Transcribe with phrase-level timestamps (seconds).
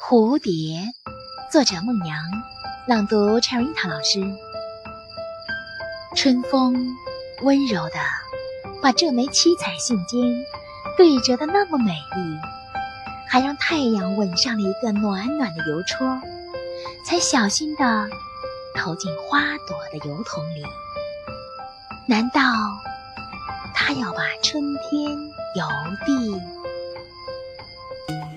[0.00, 0.78] 蝴蝶，
[1.50, 2.16] 作者孟阳，
[2.86, 4.22] 朗读 c h e r i t a 老师。
[6.14, 6.94] 春风
[7.42, 7.96] 温柔的
[8.80, 10.44] 把这枚七彩信笺
[10.96, 12.38] 对折的那么美丽，
[13.28, 16.22] 还让太阳吻上了一个暖暖的邮戳，
[17.04, 18.08] 才小心的
[18.76, 20.62] 投进花朵的邮筒里。
[22.06, 22.40] 难道
[23.74, 25.10] 他要把春天
[25.56, 25.66] 邮
[26.06, 26.57] 递？